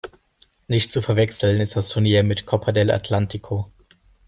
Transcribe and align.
Nicht 0.67 0.89
zu 0.91 0.99
verwechseln 1.03 1.61
ist 1.61 1.75
das 1.75 1.89
Turnier 1.89 2.23
mit 2.23 2.39
der 2.39 2.45
Copa 2.47 2.71
del 2.71 2.89
Atlántico. 2.89 3.69